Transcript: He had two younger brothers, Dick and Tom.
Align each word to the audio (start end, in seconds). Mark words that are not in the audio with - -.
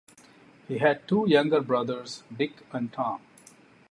He 0.67 0.79
had 0.79 1.07
two 1.07 1.25
younger 1.29 1.61
brothers, 1.61 2.23
Dick 2.35 2.65
and 2.71 2.91
Tom. 2.91 3.21